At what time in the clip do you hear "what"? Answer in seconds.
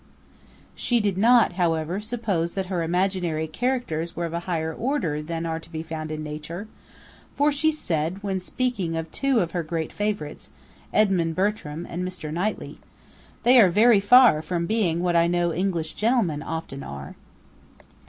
15.03-15.15